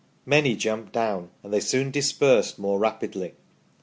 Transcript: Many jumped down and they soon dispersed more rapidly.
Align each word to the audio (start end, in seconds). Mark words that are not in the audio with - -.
Many 0.25 0.55
jumped 0.55 0.93
down 0.93 1.29
and 1.43 1.53
they 1.53 1.59
soon 1.59 1.91
dispersed 1.91 2.57
more 2.57 2.79
rapidly. 2.79 3.35